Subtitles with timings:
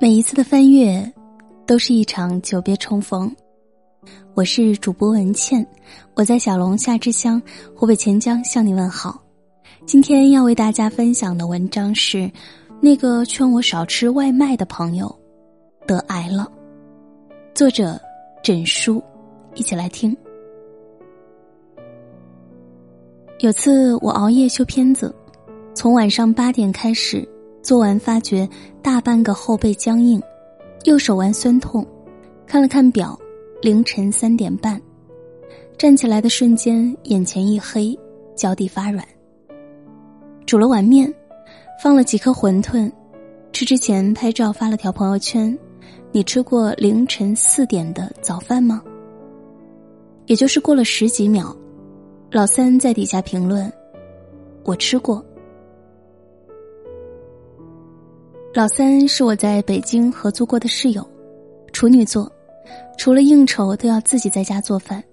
[0.00, 1.12] 每一次的翻阅，
[1.66, 3.34] 都是一场久别重逢。
[4.32, 5.66] 我是主播文倩，
[6.14, 7.42] 我在小龙虾之乡
[7.74, 9.20] 湖北潜江向你问好。
[9.86, 12.30] 今天要为大家分享的文章是：
[12.80, 15.12] 那个劝我少吃外卖的朋友
[15.84, 16.48] 得癌了。
[17.52, 18.00] 作者
[18.40, 19.02] 枕书，
[19.56, 20.16] 一起来听。
[23.40, 25.12] 有次我熬夜修片子，
[25.74, 27.28] 从晚上八点开始。
[27.68, 28.48] 做完发觉
[28.80, 30.18] 大半个后背僵硬，
[30.84, 31.86] 右手腕酸痛，
[32.46, 33.14] 看了看表，
[33.60, 34.80] 凌晨三点半，
[35.76, 37.94] 站起来的瞬间眼前一黑，
[38.34, 39.06] 脚底发软。
[40.46, 41.14] 煮了碗面，
[41.82, 42.90] 放了几颗馄饨，
[43.52, 45.54] 吃之前拍照发了条朋友圈
[46.10, 48.82] ：“你吃过凌晨四点的早饭吗？”
[50.24, 51.54] 也就是过了十几秒，
[52.30, 53.70] 老三在底下评论
[54.64, 55.22] ：“我吃过。”
[58.54, 61.06] 老三是我在北京合租过的室友，
[61.70, 62.30] 处女座，
[62.96, 65.04] 除了应酬都要自己在家做饭。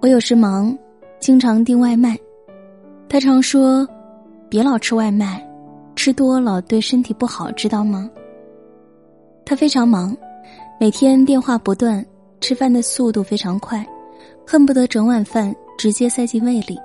[0.00, 0.76] 我有时忙，
[1.20, 2.18] 经常订外卖，
[3.06, 3.86] 他常说
[4.48, 5.46] ：“别老吃外卖，
[5.94, 8.10] 吃多了对身体不好，知道吗？”
[9.44, 10.16] 他非常忙，
[10.80, 12.04] 每天电话不断，
[12.40, 13.86] 吃饭的速度非常快，
[14.46, 16.78] 恨不得整碗饭直接塞进胃里。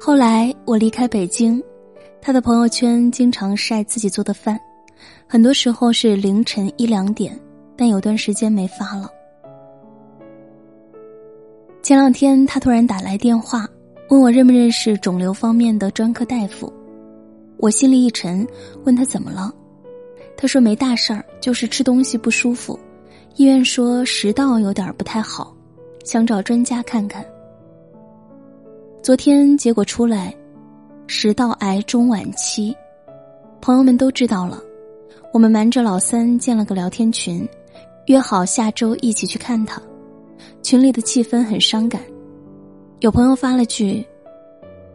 [0.00, 1.62] 后来我离开北京。
[2.20, 4.58] 他的朋友圈经常晒自己做的饭，
[5.26, 7.38] 很多时候是凌晨一两点，
[7.76, 9.08] 但有段时间没发了。
[11.82, 13.66] 前两天他突然打来电话，
[14.10, 16.70] 问我认不认识肿瘤方面的专科大夫，
[17.56, 18.46] 我心里一沉，
[18.84, 19.50] 问他怎么了，
[20.36, 22.78] 他说没大事儿，就是吃东西不舒服，
[23.36, 25.56] 医院说食道有点不太好，
[26.04, 27.24] 想找专家看看。
[29.02, 30.34] 昨天结果出来。
[31.10, 32.76] 食道癌中晚期，
[33.62, 34.62] 朋友们都知道了。
[35.32, 37.48] 我们瞒着老三建了个聊天群，
[38.08, 39.80] 约好下周一起去看他。
[40.62, 42.02] 群里的气氛很伤感，
[43.00, 44.06] 有朋友发了句：“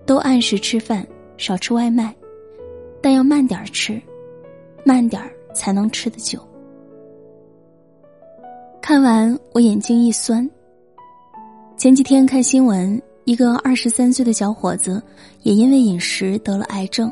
[0.05, 2.15] 都按时吃饭，少吃外卖，
[3.01, 3.99] 但要慢点吃，
[4.85, 5.19] 慢点
[5.51, 6.39] 才能吃得久。”
[8.79, 10.47] 看完我眼睛一酸。
[11.75, 13.01] 前几天看新闻。
[13.25, 15.01] 一个二十三岁的小伙子，
[15.43, 17.11] 也因为饮食得了癌症。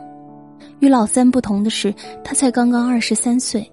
[0.80, 3.70] 与老三不同的是，他才刚刚二十三岁，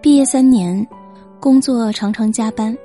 [0.00, 0.86] 毕业三年，
[1.40, 2.76] 工作常常加班，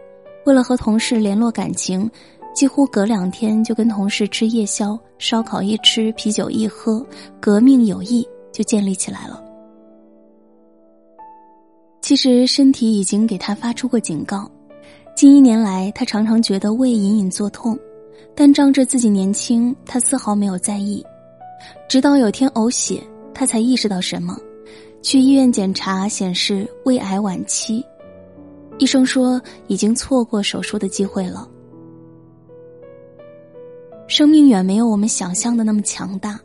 [0.45, 2.09] 为了和同事联络感情，
[2.53, 7.05] 几乎隔两天就跟同事吃夜宵，烧烤一吃，啤酒一喝，
[7.39, 9.43] 革命友谊就建立起来了。
[12.01, 14.49] 其实身体已经给他发出过警告，
[15.15, 17.77] 近一年来，他常常觉得胃隐隐作痛。
[18.35, 21.05] 但仗着自己年轻，他丝毫没有在意。
[21.87, 23.01] 直到有天呕血，
[23.33, 24.37] 他才意识到什么。
[25.01, 27.83] 去医院检查显示胃癌晚期，
[28.77, 31.47] 医生说已经错过手术的机会了。
[34.07, 36.39] 生命远没有我们想象的那么强大，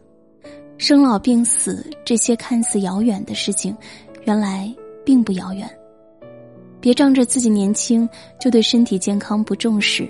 [0.79, 3.77] 生老病死这些看似遥远的事情，
[4.25, 4.75] 原来
[5.05, 5.69] 并不遥远。
[6.81, 8.09] 别仗着自己年轻
[8.41, 10.09] 就对身体健康不重视。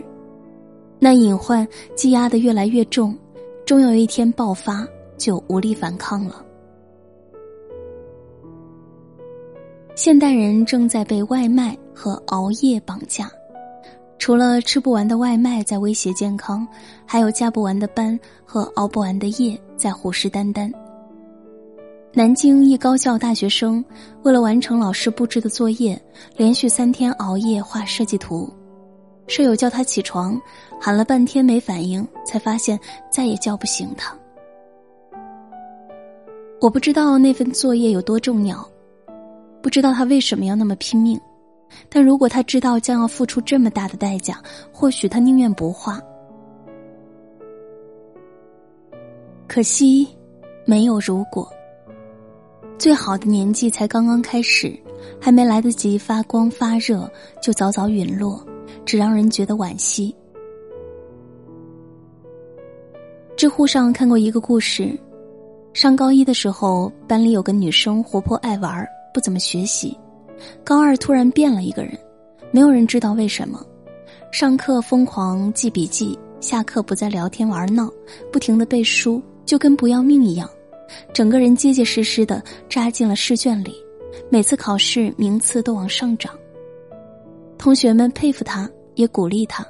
[0.99, 3.17] 那隐患积压的越来越重，
[3.65, 4.87] 终有一天爆发，
[5.19, 6.43] 就无力反抗了。
[9.95, 13.31] 现代人正在被外卖和熬夜绑架，
[14.19, 16.67] 除了吃不完的外卖在威胁健康，
[17.06, 20.73] 还有加不完的班和熬不完的夜在虎视眈眈。
[22.12, 23.85] 南京一高校大学生
[24.23, 26.01] 为了完成老师布置的作业，
[26.37, 28.51] 连续三天熬夜画设计图。
[29.26, 30.41] 舍友叫他起床，
[30.81, 32.78] 喊了半天没反应，才发现
[33.10, 34.16] 再也叫不醒他。
[36.60, 38.66] 我不知道那份作业有多重要，
[39.62, 41.20] 不知道他为什么要那么拼命，
[41.88, 44.41] 但如果他知道将要付出这么大的代价，
[44.72, 46.00] 或许他宁愿不画。
[49.46, 50.08] 可惜，
[50.64, 51.49] 没有如果。
[52.79, 54.79] 最好的年纪才刚刚开始，
[55.20, 57.11] 还没来得及发光发热，
[57.43, 58.44] 就早早陨落。
[58.85, 60.15] 只让人觉得惋惜。
[63.37, 64.99] 知乎上看过一个故事：
[65.75, 69.95] 上高一的时候，班里有个女生活泼爱玩，不怎么学习；
[70.65, 71.93] 高二突然变了一个人，
[72.51, 73.63] 没有人知道为什么。
[74.33, 77.91] 上课疯狂记笔记，下课不再聊天玩闹，
[78.33, 80.49] 不停的背书，就跟不要命一样，
[81.13, 83.75] 整个人结结实实的扎进了试卷里，
[84.31, 86.33] 每次考试名次都往上涨。
[87.67, 88.71] 同学们佩服他。
[88.95, 89.67] 也鼓励他，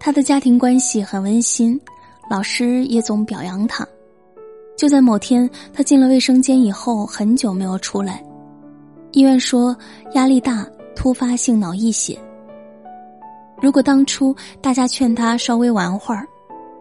[0.00, 1.80] 他的家庭关系很温馨，
[2.28, 3.86] 老师也总表扬他。
[4.76, 8.22] 就在某天，他进了卫生间以后，很久没有出来。
[9.12, 9.74] 医院说
[10.14, 12.18] 压力大，突发性脑溢血。
[13.62, 16.26] 如果当初大家劝他稍微玩会儿，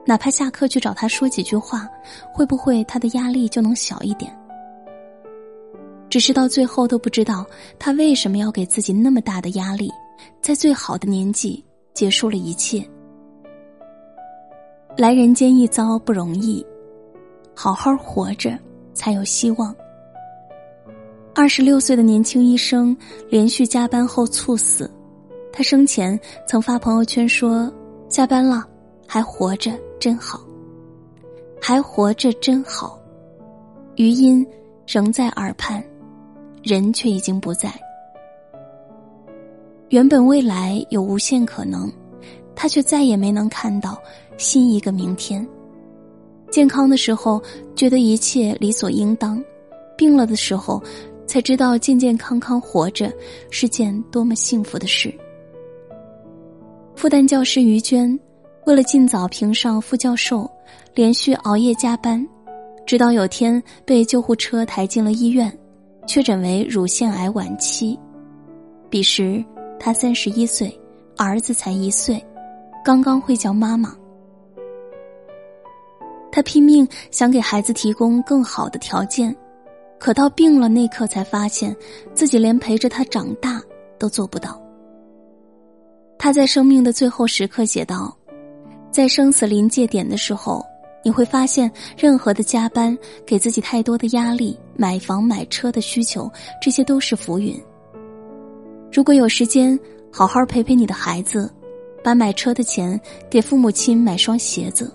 [0.03, 1.87] 哪怕下课去找他说几句话，
[2.33, 4.35] 会不会他的压力就能小一点？
[6.09, 7.45] 只是到最后都不知道
[7.79, 9.89] 他为什么要给自己那么大的压力，
[10.41, 11.63] 在最好的年纪
[11.93, 12.87] 结束了一切。
[14.97, 16.65] 来人间一遭不容易，
[17.55, 18.57] 好好活着
[18.93, 19.75] 才有希望。
[21.33, 22.95] 二十六岁的年轻医生
[23.27, 24.89] 连续加班后猝死，
[25.51, 27.71] 他生前曾发朋友圈说
[28.07, 28.63] ：“加班了，
[29.07, 30.39] 还活着真好，
[31.59, 32.99] 还活着真好。”
[33.97, 34.45] 余音
[34.85, 35.83] 仍在耳畔，
[36.61, 37.73] 人却已经不在。
[39.93, 41.87] 原本未来有无限可能，
[42.55, 43.95] 他却再也没能看到。
[44.39, 45.47] 新一个明天。
[46.49, 47.39] 健康的时候
[47.75, 49.39] 觉得一切理所应当，
[49.95, 50.81] 病了的时候
[51.27, 53.13] 才知道健健康康活着
[53.51, 55.13] 是件多么幸福的事。
[56.95, 58.19] 复旦教师于娟
[58.65, 60.49] 为了尽早评上副教授，
[60.95, 62.27] 连续熬夜加班，
[62.83, 65.55] 直到有天被救护车抬进了医院，
[66.07, 67.95] 确诊为乳腺癌晚期。
[68.89, 69.43] 彼时
[69.85, 70.73] 他三十一岁，
[71.17, 72.25] 儿子才一岁，
[72.85, 73.93] 刚刚会叫妈妈。
[76.31, 79.35] 他拼命想给孩子提供更好的条件，
[79.99, 81.75] 可到病了那刻才发现，
[82.13, 83.61] 自己连陪着他长大
[83.99, 84.57] 都做不到。
[86.17, 88.17] 他在生命的最后时刻写道
[88.89, 90.65] ：“在生死临界点的时候，
[91.03, 96.31] 你会发现，任何的加班、给自己太多的压力、买房买车的需求，
[96.61, 97.61] 这些都是浮云。
[98.93, 99.77] 如果有时间，
[100.11, 101.51] 好好陪陪你的孩子，
[102.03, 104.93] 把买车的钱给父母亲买双鞋子。”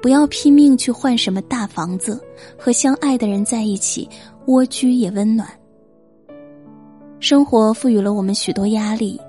[0.00, 2.22] 不要拼命去换什么大房子，
[2.56, 4.08] 和相爱的人在一起，
[4.46, 5.48] 蜗居也温暖。
[7.18, 9.20] 生活赋予了我们许多压力，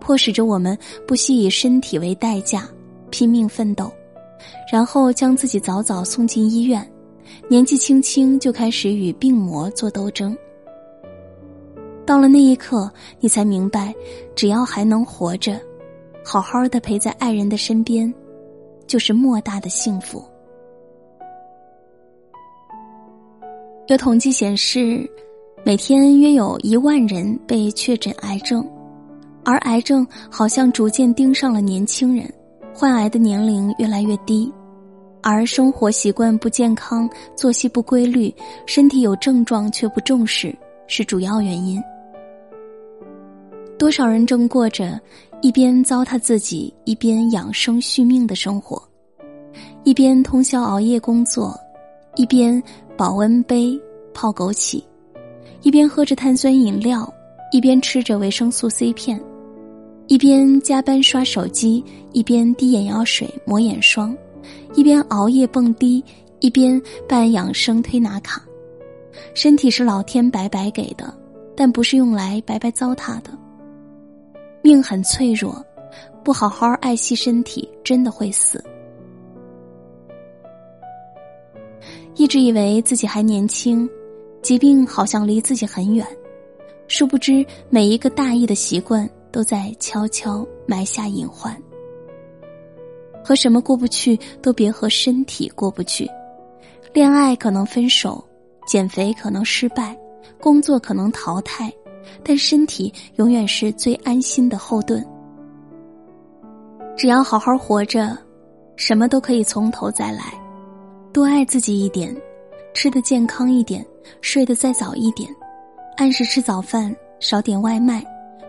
[0.00, 0.76] 迫使着我们
[1.06, 2.68] 不惜以身体为代价，
[3.10, 3.90] 拼命奋斗，
[4.70, 6.86] 然后将自己早早送进医院，
[7.48, 10.36] 年纪轻轻就开始与病魔做斗争。
[12.06, 13.92] 到了那一刻，你才明白，
[14.34, 15.60] 只要还能活着，
[16.24, 18.12] 好好的陪在爱人的身边。
[18.86, 20.24] 就是莫大的幸福。
[23.88, 25.04] 有统计显示，
[25.64, 28.64] 每天约有一万人被确诊癌症，
[29.44, 32.32] 而癌症好像逐渐盯上了年轻人，
[32.72, 34.52] 患癌的年龄越来越低，
[35.20, 38.32] 而生活习惯不健康、作息不规律、
[38.66, 40.56] 身体有症状却不重视
[40.86, 41.82] 是主要原因。
[43.78, 44.98] 多少人正过着
[45.42, 48.82] 一边糟蹋自己，一边养生续命的生活，
[49.84, 51.54] 一边通宵熬夜工作，
[52.16, 52.60] 一边
[52.96, 53.78] 保温杯
[54.14, 54.82] 泡枸杞，
[55.60, 57.12] 一边喝着碳酸饮料，
[57.52, 59.22] 一边吃着维生素 C 片，
[60.06, 64.16] 一边加班刷手机，一边滴眼药水抹眼霜，
[64.74, 66.02] 一边熬夜蹦迪，
[66.40, 68.42] 一边办养生推拿卡。
[69.34, 71.14] 身体是老天白白给的，
[71.54, 73.30] 但不是用来白白糟蹋的。
[74.66, 75.64] 命很脆弱，
[76.24, 78.60] 不好好爱惜身体，真的会死。
[82.16, 83.88] 一直以为自己还年轻，
[84.42, 86.04] 疾病好像离自己很远，
[86.88, 91.56] 殊不知每一个大意的习惯都在悄悄埋下隐患。
[93.24, 96.10] 和什么过不去，都别和身体过不去。
[96.92, 98.24] 恋爱可能分手，
[98.66, 99.96] 减肥可能失败，
[100.40, 101.72] 工作可能淘汰。
[102.24, 105.04] 但身体永远是最安心的后盾。
[106.96, 108.16] 只要好好活着，
[108.76, 110.32] 什么都可以从头再来。
[111.12, 112.14] 多爱自己一点，
[112.74, 113.84] 吃的健康一点，
[114.20, 115.28] 睡得再早一点，
[115.96, 118.04] 按时吃早饭，少点外卖，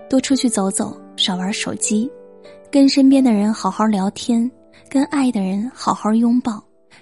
[0.10, 2.12] 多出去走走，少玩手机，
[2.72, 4.50] 跟身边的人好好聊天，
[4.90, 6.62] 跟爱的人好好拥抱，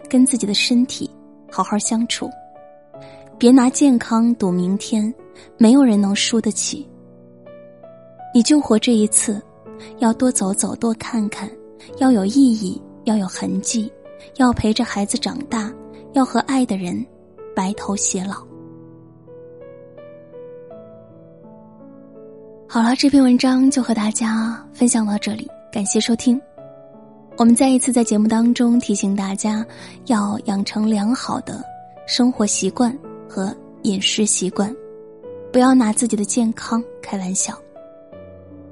[0.09, 1.09] 跟自己的身体
[1.51, 2.29] 好好相处。
[3.37, 5.13] 别拿健康赌明天，
[5.57, 6.87] 没有人能输得起。
[8.33, 9.41] 你就活这一次，
[9.99, 11.49] 要多走走，多看看，
[11.97, 13.91] 要有意义，要有痕迹，
[14.37, 15.71] 要陪着孩子长大，
[16.13, 17.05] 要和爱的人
[17.55, 18.35] 白头偕老。
[22.67, 26.39] 好了，这篇文章就和大家分享到这里，感谢收听。
[27.37, 29.65] 我们再一次在节目当中提醒大家，
[30.05, 31.63] 要养成良好的
[32.05, 32.97] 生活习惯。
[33.27, 34.73] 和饮食习惯，
[35.55, 37.57] 不要拿自己的健康开玩笑。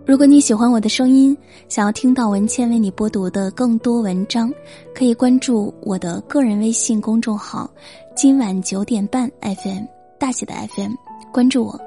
[0.05, 1.33] 如果你喜欢我的声音，
[1.69, 4.53] 想要听到文倩为你播读的更多文章，
[4.93, 7.73] 可以关注我的个人微信公众号
[8.17, 9.85] “今晚九点半 FM”
[10.19, 10.91] 大写的 FM，
[11.31, 11.79] 关注我，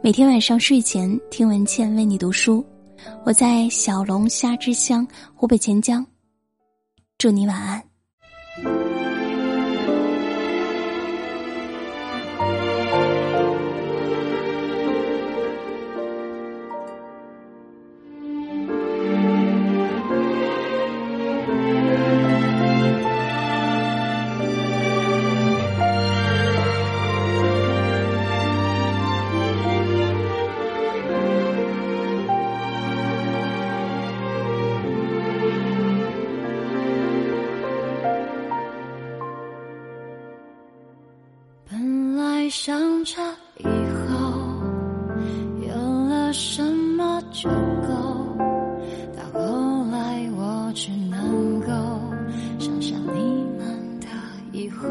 [0.00, 2.64] 每天晚上睡前听文倩为你读书。
[3.24, 6.06] 我在小龙虾之乡湖北潜江，
[7.18, 7.93] 祝你晚安。
[43.04, 43.20] 这
[43.58, 44.08] 以后
[45.68, 45.74] 有
[46.08, 46.62] 了什
[46.96, 47.92] 么就够，
[49.14, 51.66] 到后来我只能够
[52.58, 54.06] 想象你们的
[54.52, 54.88] 以后，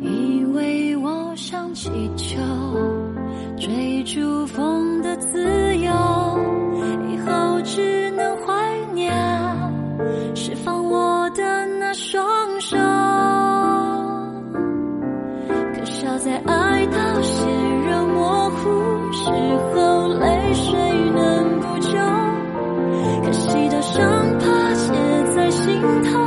[0.00, 2.36] 以为我像气球
[3.56, 5.57] 追逐风的自由
[25.78, 26.17] 心头，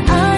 [0.00, 0.31] 可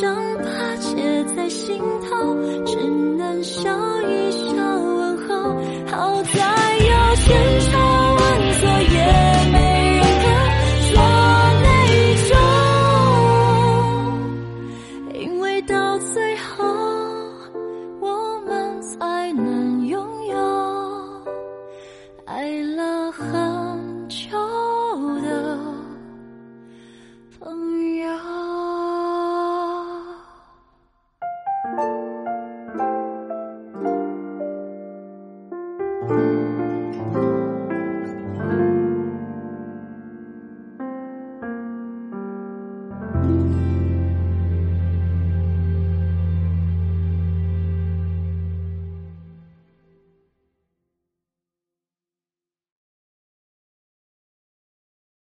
[0.00, 2.34] 伤疤结在心头，
[2.64, 2.76] 只
[3.18, 3.70] 能笑
[4.00, 5.52] 一笑问候。
[5.86, 7.81] 好在有前程。